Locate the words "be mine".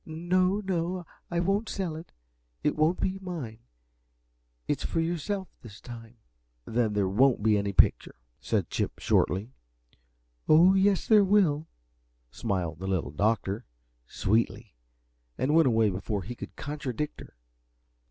2.99-3.59